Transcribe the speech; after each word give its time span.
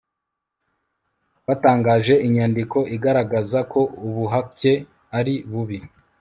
batangaje 1.47 2.13
inyandiko 2.27 2.77
igaragaza 2.95 3.59
ko 3.71 3.79
ubuhake 4.07 4.73
ari 5.17 5.35
bubi 5.51 5.77